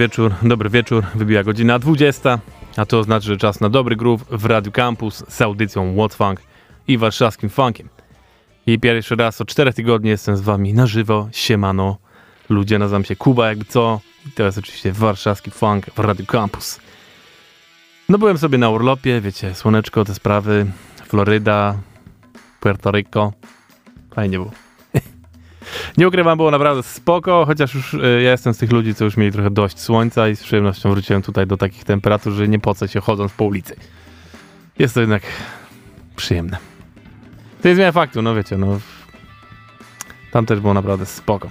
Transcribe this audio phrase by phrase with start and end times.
[0.00, 1.04] wieczór, dobry wieczór.
[1.14, 2.38] Wybiła godzina 20,
[2.76, 6.40] a to oznacza, że czas na dobry groove w Radio Campus z audycją What Funk
[6.88, 7.88] i warszawskim funkiem.
[8.66, 11.28] I pierwszy raz od 4 tygodni jestem z wami na żywo.
[11.32, 11.98] Siemano.
[12.48, 14.00] Ludzie, nazywam się Kuba, jakby co.
[14.26, 16.80] I teraz oczywiście warszawski funk w Radio Campus.
[18.08, 20.66] No byłem sobie na urlopie, wiecie, słoneczko, te sprawy,
[21.08, 21.74] Floryda,
[22.60, 23.32] Puerto Rico.
[24.14, 24.50] Fajnie było.
[25.98, 29.16] Nie ukrywam, było naprawdę spoko, chociaż już y, ja jestem z tych ludzi, co już
[29.16, 32.88] mieli trochę dość słońca i z przyjemnością wróciłem tutaj do takich temperatur, że nie pocę
[32.88, 33.76] się chodząc po ulicy.
[34.78, 35.22] Jest to jednak
[36.16, 36.56] przyjemne.
[37.62, 38.80] To nie zmienia faktu, no wiecie, no.
[40.32, 41.50] Tam też było naprawdę spoko.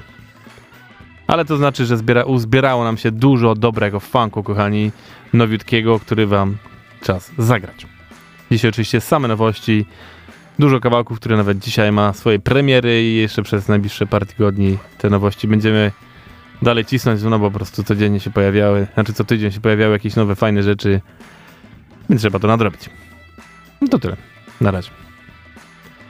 [1.27, 4.91] Ale to znaczy, że zbiera, uzbierało nam się dużo dobrego funku, kochani,
[5.33, 6.57] nowiutkiego, który wam
[7.01, 7.87] czas zagrać.
[8.51, 9.85] Dzisiaj oczywiście same nowości,
[10.59, 15.09] dużo kawałków, które nawet dzisiaj ma swoje premiery i jeszcze przez najbliższe parę tygodni te
[15.09, 15.91] nowości będziemy
[16.61, 20.15] dalej cisnąć, no bo po prostu codziennie się pojawiały, znaczy co tydzień się pojawiały jakieś
[20.15, 21.01] nowe, fajne rzeczy,
[22.09, 22.89] więc trzeba to nadrobić.
[23.81, 24.15] No to tyle.
[24.61, 24.89] Na razie.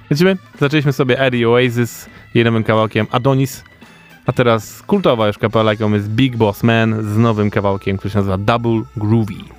[0.09, 0.37] Lecimy?
[0.59, 3.63] Zaczęliśmy sobie Airy Oasis jej nowym kawałkiem Adonis,
[4.25, 8.17] a teraz kultowa już kapela, jaką jest Big Boss Man z nowym kawałkiem, który się
[8.17, 9.58] nazywa Double Groovy.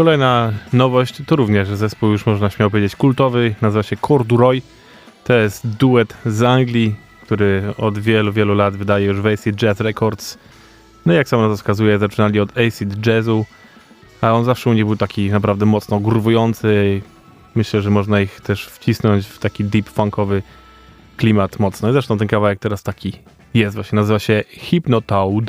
[0.00, 4.62] Kolejna nowość to również zespół już można śmiało powiedzieć kultowy, nazywa się Corduroy.
[5.24, 9.80] To jest duet z Anglii, który od wielu, wielu lat wydaje już w Acid Jazz
[9.80, 10.38] Records.
[11.06, 13.44] No i jak samo to wskazuje, zaczynali od Acid Jazzu,
[14.20, 17.02] a on zawsze u nich był taki naprawdę mocno grwujący.
[17.54, 20.42] Myślę, że można ich też wcisnąć w taki deep funkowy
[21.16, 21.88] klimat mocno.
[21.88, 23.12] I zresztą ten kawałek teraz taki
[23.54, 25.44] jest właśnie, nazywa się Hypnotoad.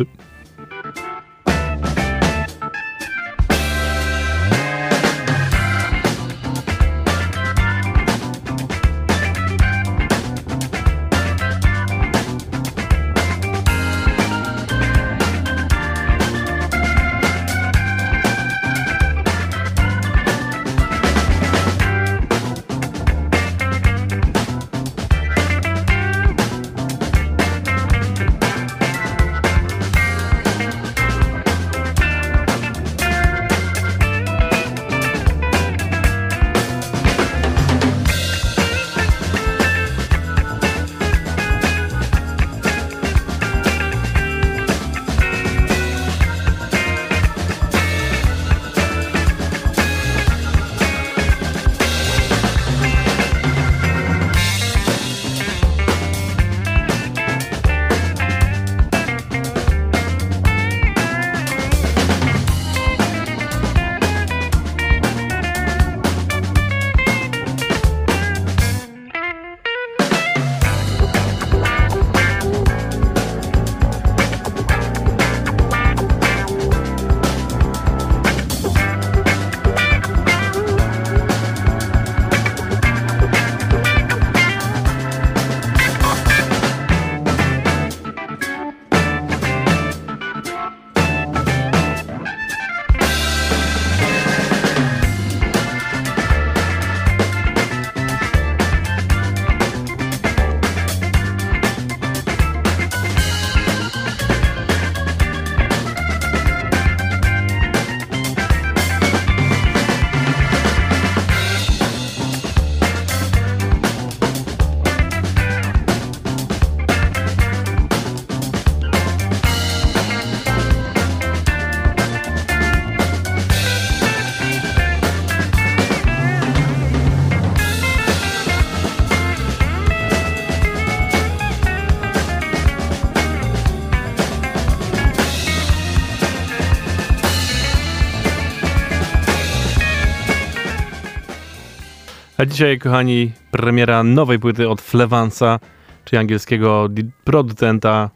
[142.51, 145.59] Dzisiaj, kochani, premiera nowej płyty od Flevansa,
[146.05, 146.87] czyli angielskiego
[147.23, 148.09] producenta.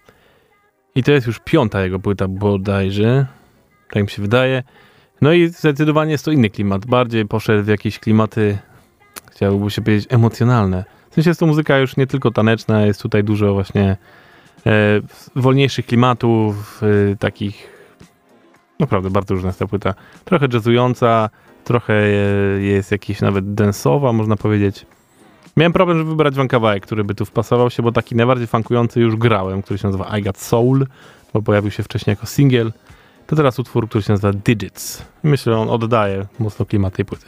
[0.95, 3.25] I to jest już piąta jego płyta bodajże,
[3.91, 4.63] tak mi się wydaje.
[5.21, 6.85] No i zdecydowanie jest to inny klimat.
[6.85, 8.57] Bardziej poszedł w jakieś klimaty,
[9.31, 10.83] chciałbym się powiedzieć, emocjonalne.
[11.09, 13.97] W sensie jest to muzyka już nie tylko taneczna, jest tutaj dużo właśnie
[14.65, 15.01] e,
[15.35, 17.69] wolniejszych klimatów, e, takich
[18.79, 19.93] naprawdę bardzo różna jest ta płyta.
[20.25, 21.29] Trochę jazzująca,
[21.65, 21.93] trochę
[22.59, 24.85] jest jakiś nawet densowa, można powiedzieć.
[25.57, 29.01] Miałem problem, żeby wybrać wam kawałek, który by tu wpasował się, bo taki najbardziej funkujący
[29.01, 30.87] już grałem, który się nazywa I Got Soul,
[31.33, 32.73] bo pojawił się wcześniej jako singiel.
[33.27, 35.05] To teraz utwór, który się nazywa Digits.
[35.23, 37.25] Myślę, że on oddaje mocno klimat tej płyty.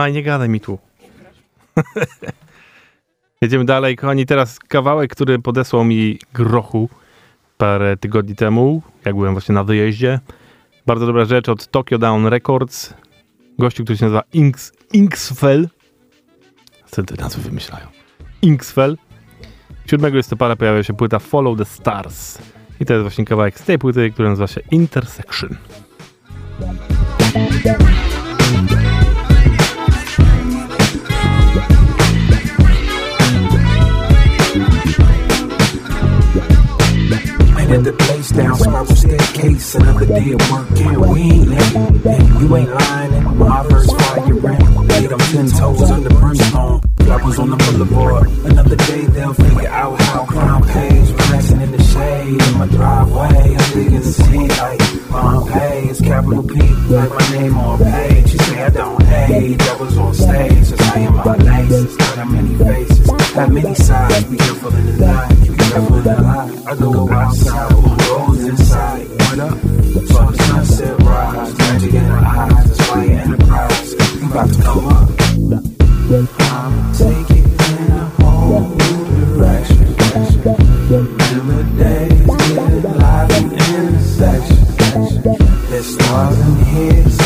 [0.00, 0.78] Maj, nie gadaj mi tu.
[3.42, 4.26] Jedziemy dalej, kochani.
[4.26, 6.88] Teraz kawałek, który podesłał mi Grochu
[7.58, 10.20] parę tygodni temu, jak byłem właśnie na wyjeździe.
[10.86, 12.94] Bardzo dobra rzecz od Tokyo Down Records.
[13.58, 15.68] Gościu, który się nazywa Inks, Inksfell.
[16.86, 17.86] Co te nazwy wymyślają?
[18.42, 18.96] Inksfell.
[19.86, 22.38] 7 listopada pojawia się płyta Follow the Stars.
[22.80, 25.56] I to jest właśnie kawałek z tej płyty, który nazywa się Intersection.
[37.60, 41.60] It the place down, spiral staircase, another day of work, and we ain't late.
[42.02, 44.86] Hey, you ain't lying, and my first fire ran.
[44.88, 46.80] Laid on ten toes under brimstone.
[47.24, 48.28] was on the boulevard.
[48.50, 51.12] Another day they'll figure out how crime pays.
[51.12, 53.56] Relaxing in the shade in my driveway.
[53.58, 55.88] I'm digging to see like um, Pompeii.
[55.90, 56.54] It's capital P,
[56.94, 58.30] like my name on page.
[58.30, 59.58] She say I don't hate.
[59.58, 61.98] That was on stage, so saying my laces.
[61.98, 64.24] Not that many faces, have many sides.
[64.24, 66.66] Be careful in the night, be careful in the light.
[66.66, 69.08] I go outside, who goes inside?
[69.08, 69.58] What up?
[69.90, 72.64] So the sunset rise, magic in her eyes.
[72.66, 73.92] That's why you enterprise.
[74.20, 76.49] You about to come up.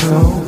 [0.05, 0.44] control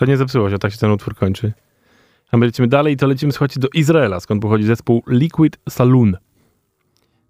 [0.00, 1.52] To nie zepsuło się, tak się ten utwór kończy.
[2.30, 6.16] A my lecimy dalej i to lecimy, słuchajcie, do Izraela, skąd pochodzi zespół Liquid Saloon.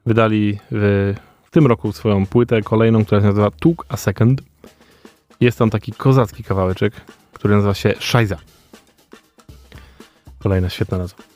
[0.06, 4.42] Wydali w, w tym roku swoją płytę kolejną, która się nazywa Took a Second.
[5.40, 6.94] Jest tam taki kozacki kawałeczek,
[7.32, 8.36] który nazywa się Szajza.
[10.38, 11.29] Kolejna świetna nazwa.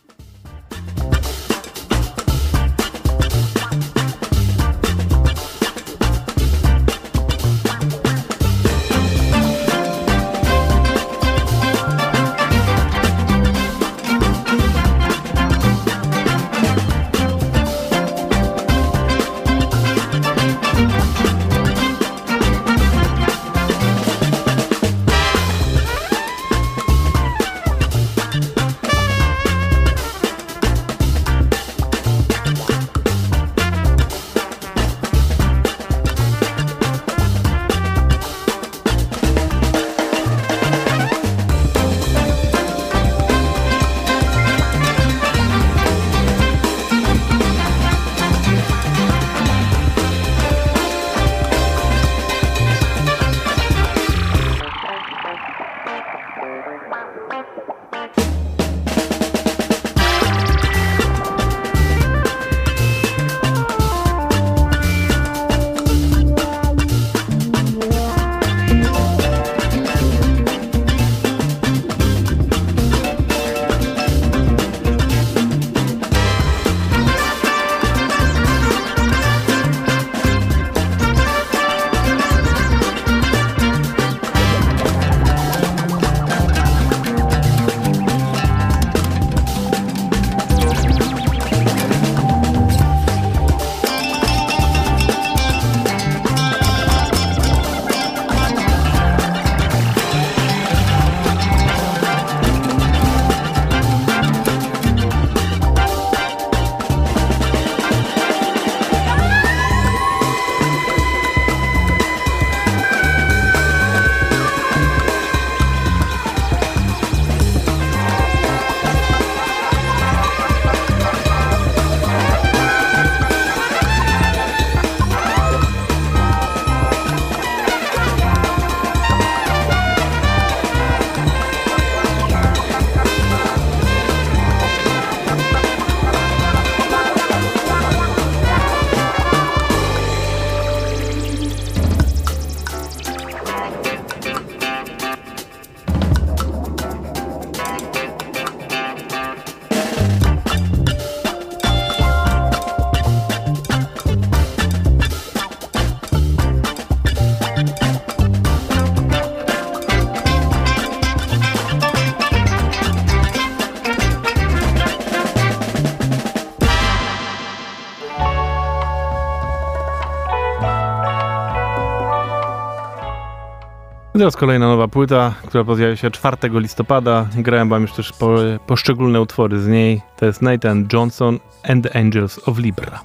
[174.15, 177.27] Teraz kolejna nowa płyta, która pojawia się 4 listopada.
[177.37, 180.03] Grałem wam już też po, poszczególne utwory z niej.
[180.17, 183.01] To jest Nathan Johnson and the Angels of Libra.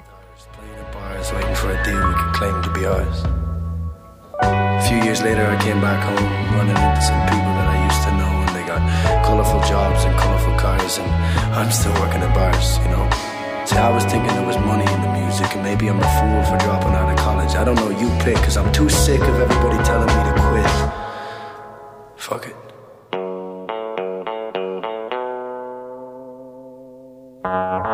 [1.12, 1.18] I
[9.12, 11.10] I colorful jobs and colorful cars, and
[11.54, 13.08] I'm still working at bars, you know.
[13.66, 16.42] See, I was thinking there was money in the music, and maybe I'm a fool
[16.48, 17.54] for dropping out of college.
[17.56, 20.29] I don't know, you pick, cause I'm too sick of everybody telling me to.
[22.20, 22.70] Fuck it.
[27.42, 27.89] black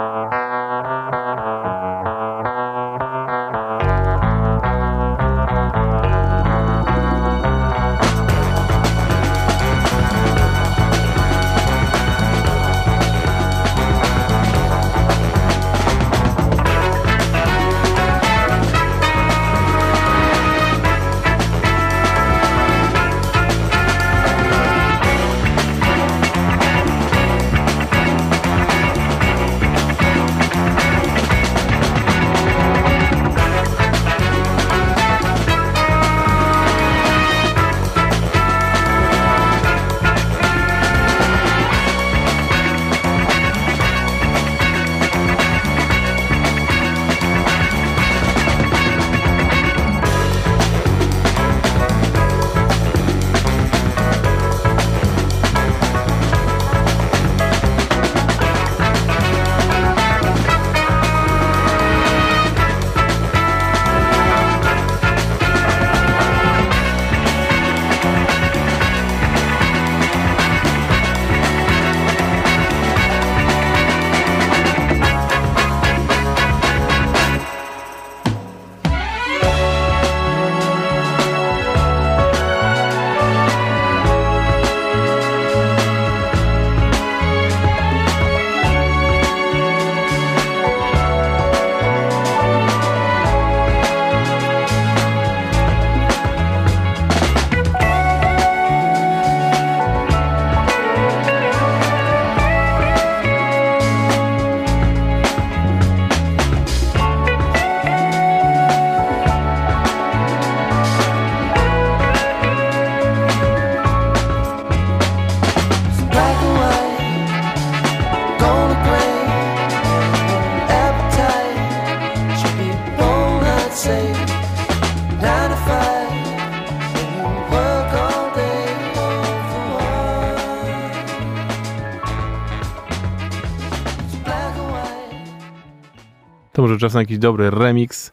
[136.56, 138.12] To może czas na jakiś dobry remix.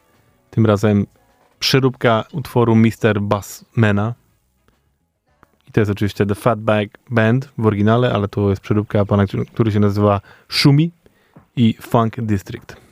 [0.50, 1.06] Tym razem
[1.58, 3.20] przeróbka utworu Mr.
[3.20, 4.14] Bassmana.
[5.68, 9.72] I to jest oczywiście The Fatback Band w oryginale, ale to jest przeróbka pana, który
[9.72, 10.90] się nazywa Shumi
[11.56, 12.83] i Funk District.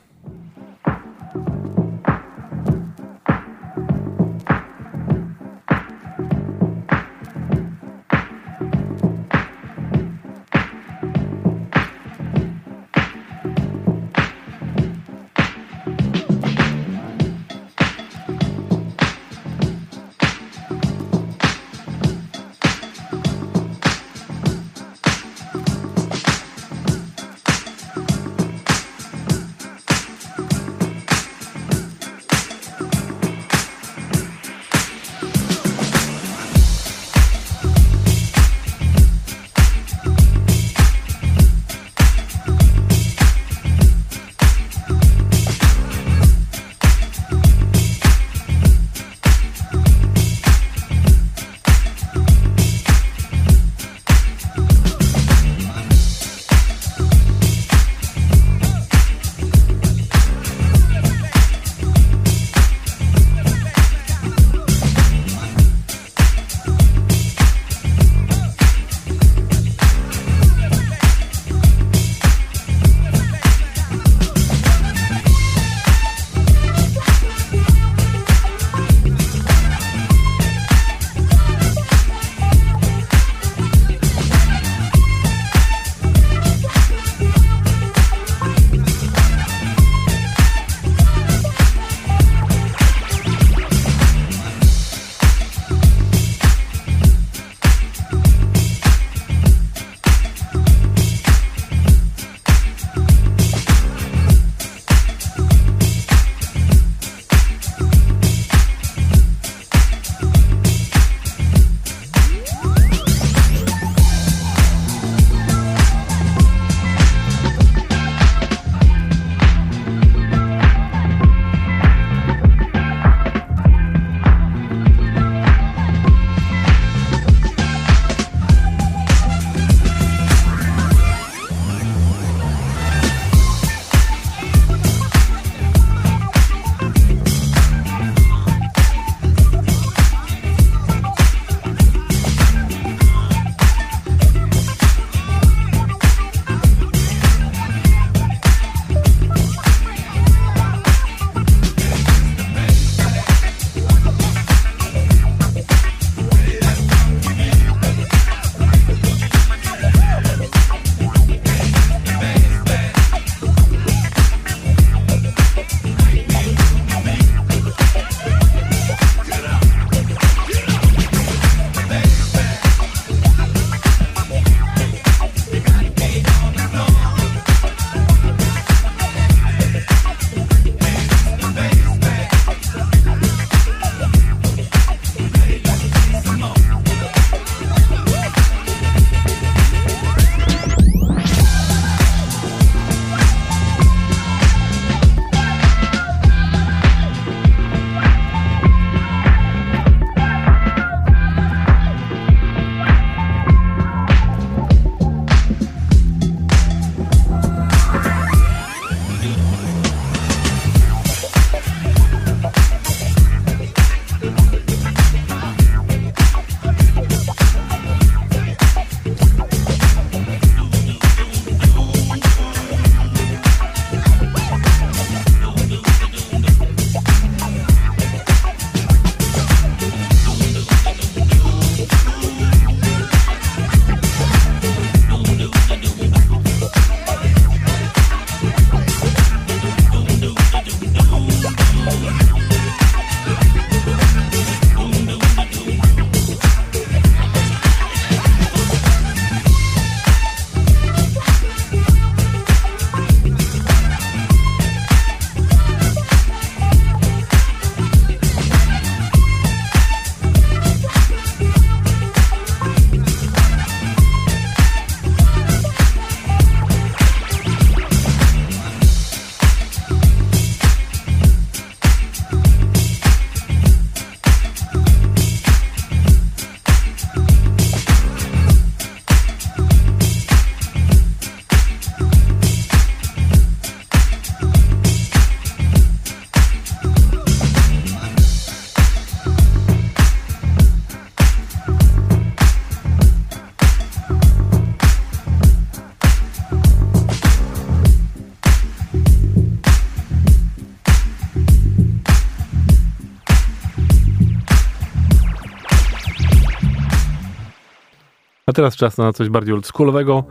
[308.53, 310.23] A teraz czas na coś bardziej oldschoolowego.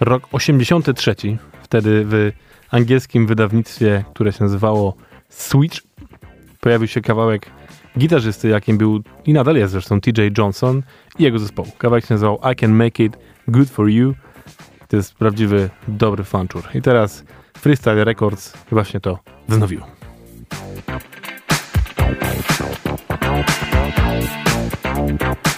[0.00, 1.14] Rok 83.
[1.62, 2.32] Wtedy w
[2.70, 4.94] angielskim wydawnictwie, które się nazywało
[5.28, 5.78] Switch,
[6.60, 7.50] pojawił się kawałek
[7.98, 10.82] gitarzysty, jakim był i nadal jest zresztą TJ Johnson
[11.18, 11.68] i jego zespołu.
[11.78, 13.16] Kawałek się nazywał I Can Make It
[13.48, 14.14] Good For You.
[14.88, 16.62] To jest prawdziwy, dobry fanczur.
[16.74, 17.24] I teraz
[17.58, 19.80] Freestyle Records właśnie to wznowił.
[25.00, 25.57] If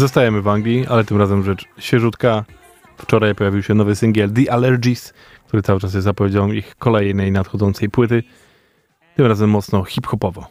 [0.00, 2.44] Zostajemy w Anglii, ale tym razem rzecz świeżutka.
[2.96, 5.12] Wczoraj pojawił się nowy singiel The Allergies,
[5.46, 8.22] który cały czas jest zapowiedzią ich kolejnej nadchodzącej płyty.
[9.16, 10.46] Tym razem mocno hip-hopowo.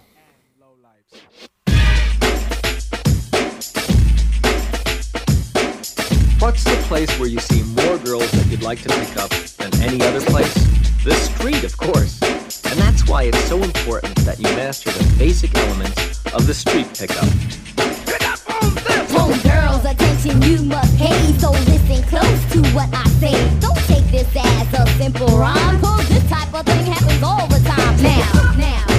[6.39, 9.81] What's the place where you see more girls that you'd like to pick up than
[9.81, 10.53] any other place?
[11.03, 12.19] The street, of course.
[12.71, 16.87] And that's why it's so important that you master the basic elements of the street
[16.99, 17.58] pickup.
[19.85, 21.33] Attention, you must pay.
[21.39, 23.59] So listen close to what I say.
[23.59, 25.81] Don't take this as a simple rhyme.
[25.81, 28.03] Cause this type of thing happens all the time.
[28.03, 28.98] Now, now.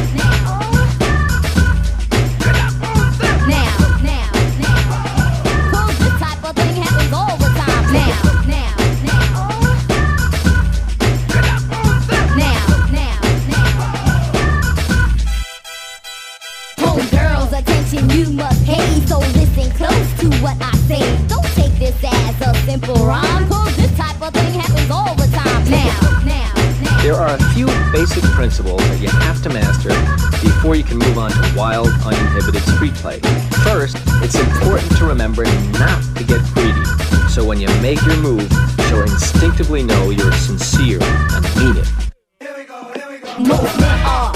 [20.42, 21.00] What I say.
[21.28, 23.48] Don't take this as a simple rhyme.
[23.48, 25.70] Cause this type of thing happens all the time.
[25.70, 27.02] Now, now, now.
[27.02, 29.90] There are a few basic principles that you have to master
[30.40, 33.20] before you can move on to wild, uninhibited street play.
[33.64, 35.44] First, it's important to remember
[35.78, 36.84] not to get greedy.
[37.28, 38.48] So when you make your move,
[38.88, 41.88] you'll instinctively know you're sincere and mean it.
[42.40, 43.38] Here we go, here we go.
[43.38, 44.29] Most men are.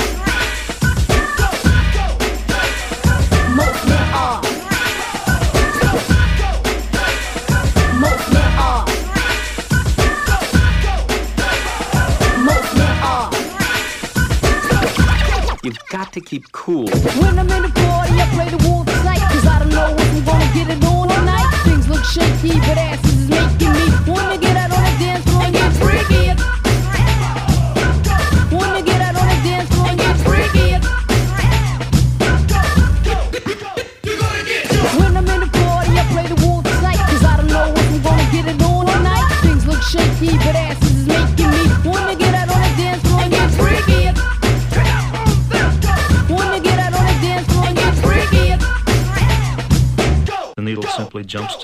[16.24, 16.86] Keep cool.
[17.20, 18.86] When I'm in the party, I play the wolf.
[18.86, 21.50] Cause I don't know if I'm gonna get it on tonight.
[21.64, 23.03] Things look shaky, but asses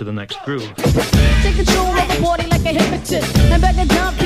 [0.00, 0.62] to the next groove.
[1.42, 3.36] Take control of the like a hypnotist.
[3.36, 4.19] And back a jump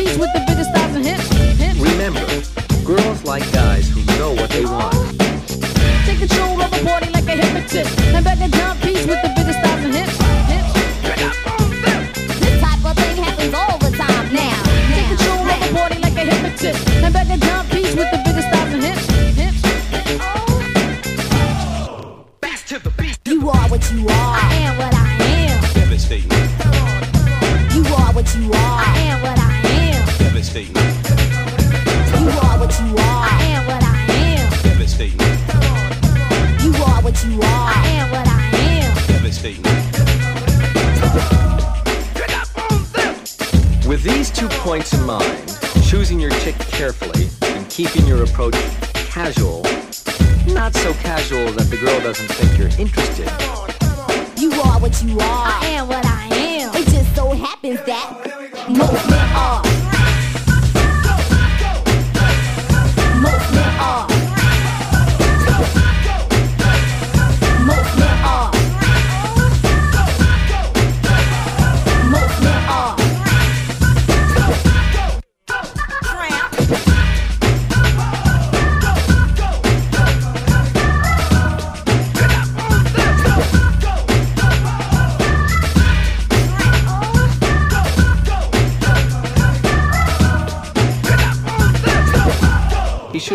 [52.64, 53.26] you're interested,
[54.38, 55.20] You are what you are.
[55.22, 56.33] I am what I am.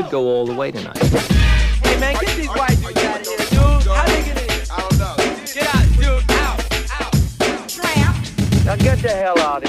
[0.10, 0.98] He go all the way tonight.
[0.98, 3.60] Hey man, get these white dudes out of here, dude.
[3.88, 4.50] How they get in?
[4.72, 5.16] I don't know.
[5.54, 6.24] Get out, dude.
[6.32, 6.60] Out,
[7.02, 7.16] out.
[8.66, 9.69] Now get the hell out of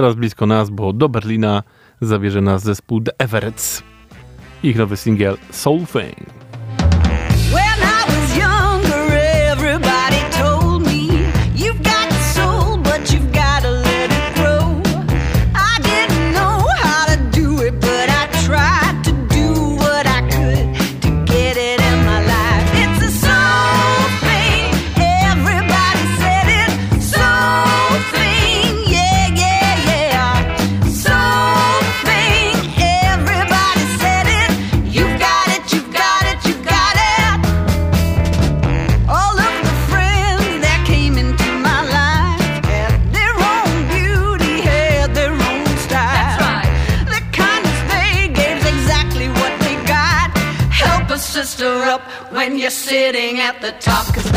[0.00, 1.62] Teraz blisko nas, bo do Berlina
[2.00, 3.82] zabierze nas zespół The Everett's.
[4.62, 6.49] Ich nowy singiel Soul Thing.
[52.70, 54.14] sitting at the top.
[54.14, 54.29] Cause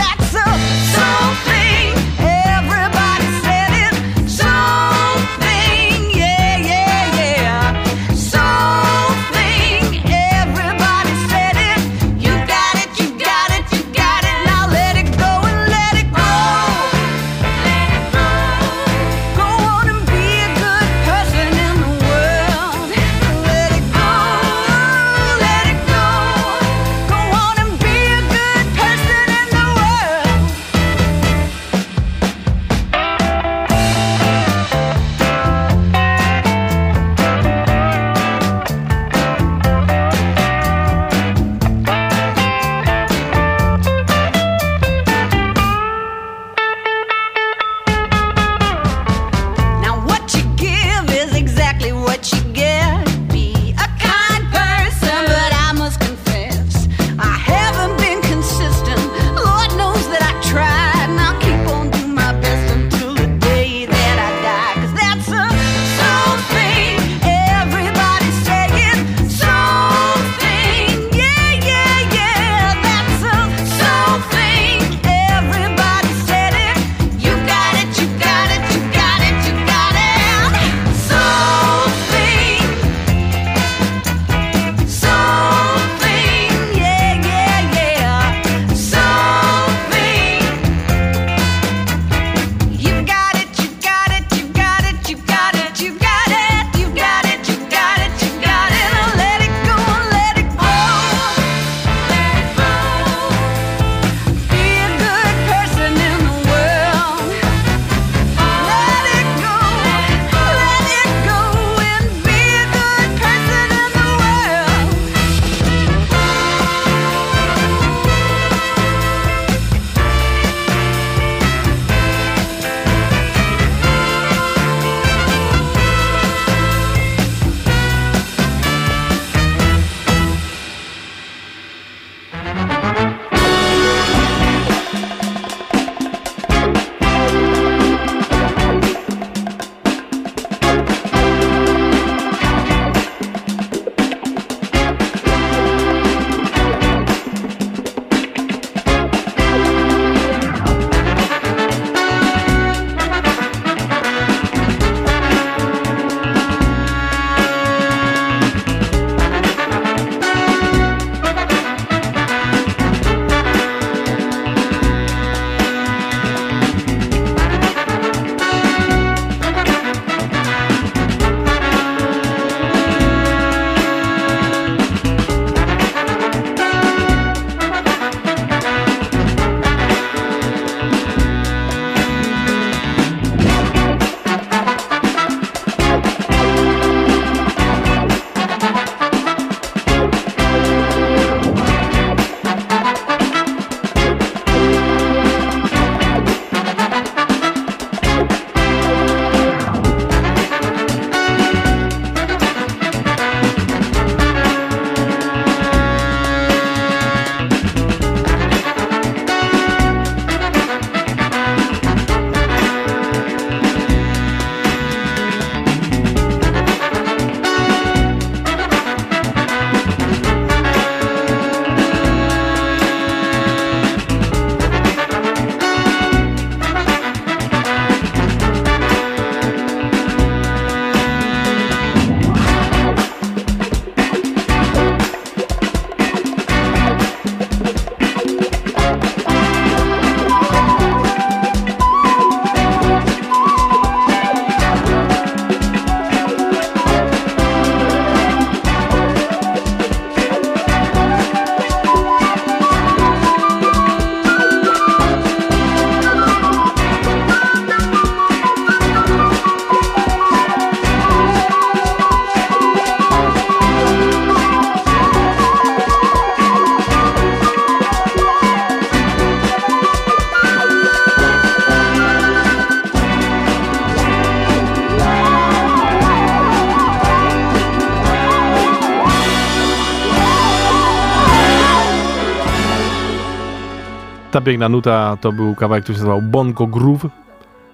[284.43, 287.05] piękna nuta to był kawałek, który się nazywał Bongo Groove,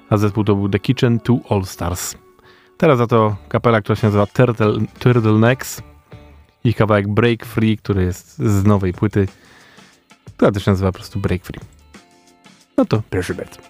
[0.10, 2.16] a zespół to był The Kitchen Two All Stars.
[2.78, 5.82] Teraz za to kapela, która się nazywa Turtle, Turtlenecks
[6.64, 9.28] i kawałek Break Free, który jest z nowej płyty,
[10.38, 11.62] która też się nazywa po prostu Break Free.
[12.78, 13.69] No to proszę bardzo.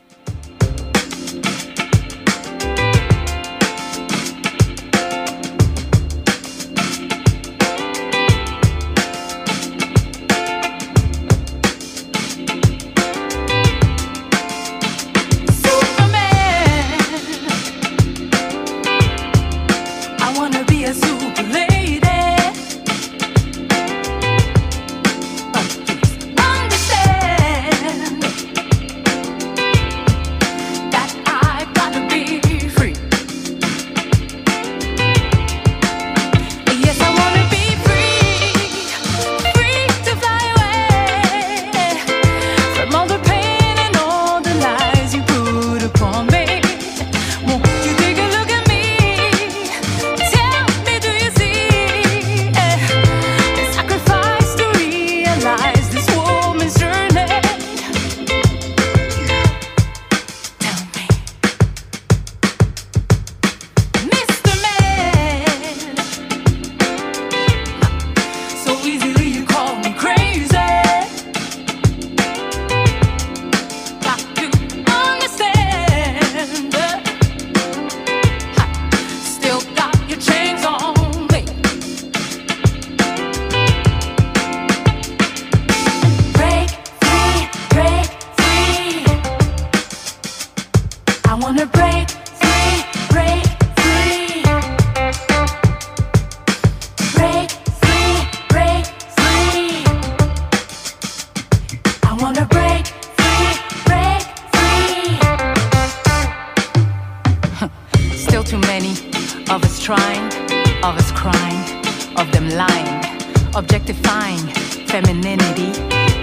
[114.90, 115.72] femininity,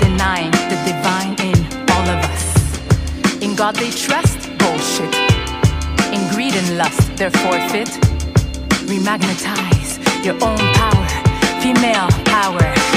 [0.00, 1.56] denying the divine in
[1.92, 3.40] all of us.
[3.40, 5.14] In God they trust, bullshit.
[6.12, 7.88] In greed and lust, their forfeit.
[8.90, 11.06] Remagnetize your own power,
[11.62, 12.95] female power.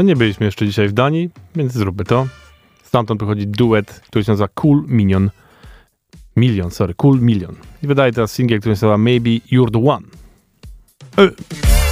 [0.00, 2.26] No nie byliśmy jeszcze dzisiaj w Danii, więc zróbmy to.
[2.82, 5.30] Stamtąd pochodzi duet, który się nazywa Cool Minion.
[6.36, 7.56] Milion, sorry, Cool Million.
[7.82, 10.06] I wydaje teraz singiel, który się nazywa Maybe You're the One.
[11.18, 11.89] Y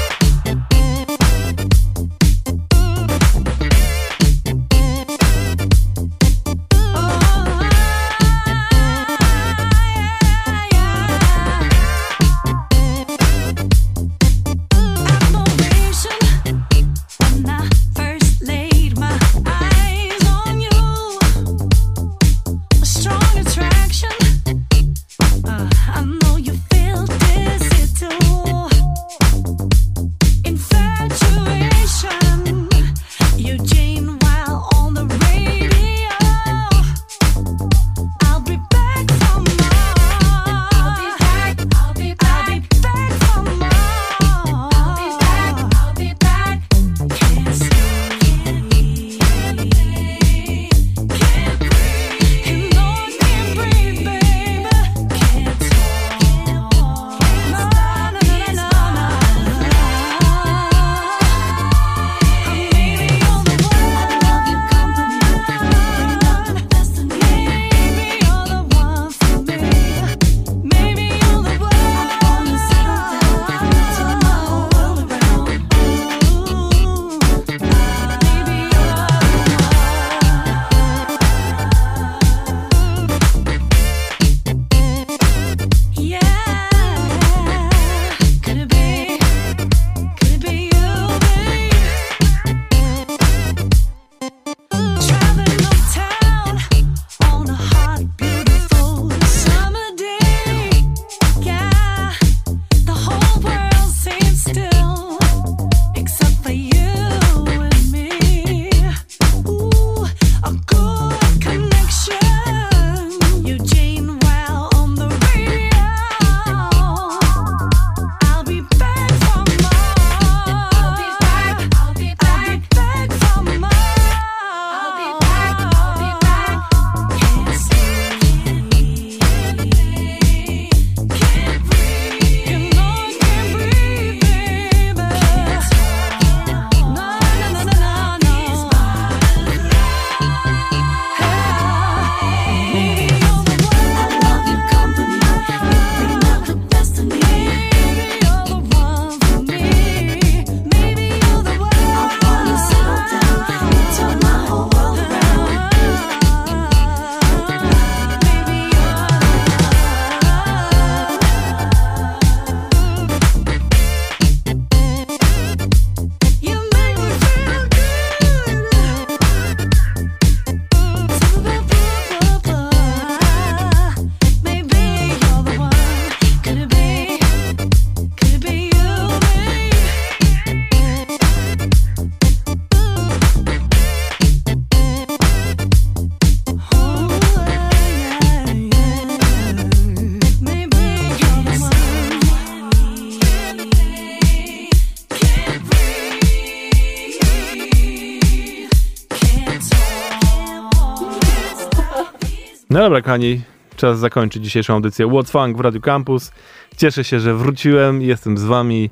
[202.88, 203.40] dobra, kochani,
[203.76, 206.32] czas zakończyć dzisiejszą audycję What's Funk w Radio Campus.
[206.76, 208.90] Cieszę się, że wróciłem, jestem z wami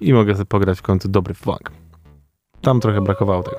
[0.00, 1.70] i mogę sobie pograć w końcu dobry funk.
[2.60, 3.56] Tam trochę brakowało tego.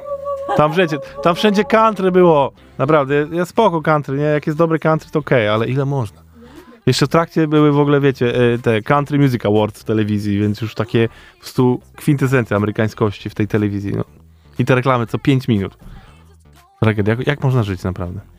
[0.57, 2.51] Tam wszędzie, tam wszędzie country było.
[2.77, 4.23] Naprawdę, jest spoko country, nie?
[4.23, 6.21] Jak jest dobry country, to okej, ale ile można?
[6.86, 10.61] Jeszcze w trakcie były w ogóle, wiecie, e, te Country Music Awards w telewizji, więc
[10.61, 13.93] już takie po prostu kwintesencja amerykańskości w tej telewizji.
[13.95, 14.03] No.
[14.59, 15.77] I te reklamy co 5 minut.
[16.79, 17.15] Tragedia.
[17.15, 18.32] Jak, jak można żyć naprawdę?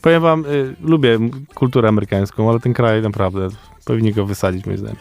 [0.00, 1.18] Powiem wam, y, lubię
[1.54, 3.48] kulturę amerykańską, ale ten kraj naprawdę
[3.84, 4.96] powinni go wysadzić moim zdaniem.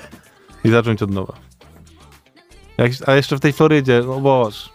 [0.64, 1.34] I zacząć od nowa.
[2.78, 4.70] Jak, a jeszcze w tej Florydzie, no boż.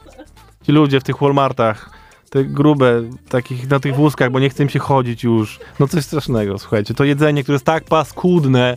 [0.62, 1.90] Ci ludzie w tych Walmartach,
[2.30, 5.60] te grube, takich na tych wózkach, bo nie chce im się chodzić już.
[5.80, 6.94] No coś strasznego, słuchajcie.
[6.94, 8.76] To jedzenie, które jest tak paskudne.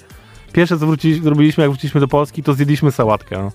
[0.53, 0.85] Pierwsze co
[1.21, 3.38] zrobiliśmy, jak wróciliśmy do Polski, to zjedliśmy sałatkę.
[3.38, 3.51] No.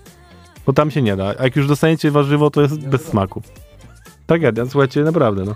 [0.65, 1.33] Bo tam się nie da.
[1.39, 3.41] A jak już dostaniecie warzywo, to jest bez smaku.
[4.25, 5.53] Tragedia, słuchajcie, naprawdę, no.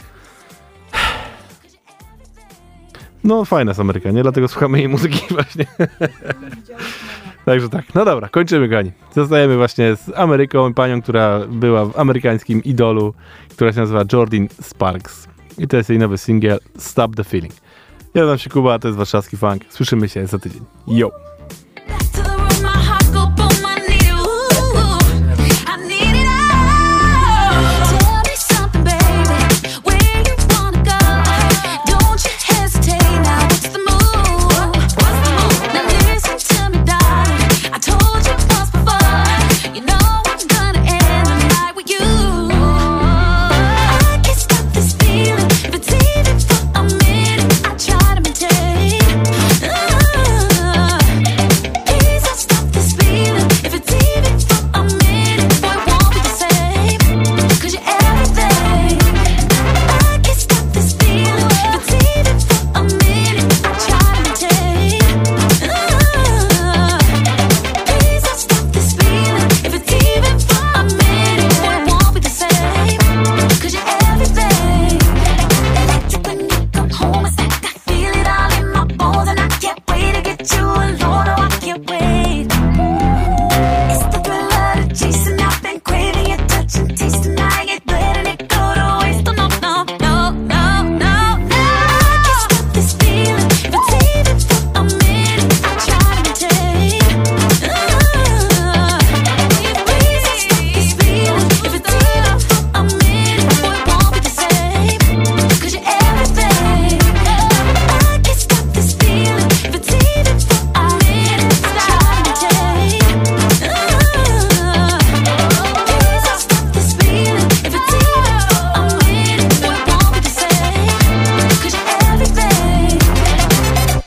[3.27, 4.23] No, fajna jest Ameryka, nie?
[4.23, 5.65] Dlatego słuchamy jej muzyki właśnie.
[7.45, 8.91] Także tak, no dobra, kończymy, kochani.
[9.15, 13.13] Zostajemy właśnie z Ameryką, panią, która była w amerykańskim idolu,
[13.49, 15.27] która się nazywa Jordan Sparks.
[15.57, 17.53] I to jest jej nowy singiel Stop the Feeling.
[18.13, 19.61] Ja nazywam się Kuba, to jest warszawski funk.
[19.69, 20.61] Słyszymy się za tydzień.
[20.87, 21.11] Yo!